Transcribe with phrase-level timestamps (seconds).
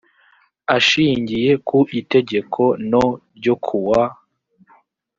[0.75, 2.61] ashingiye ku itegeko
[2.91, 3.05] no
[3.37, 4.01] ryo kuwa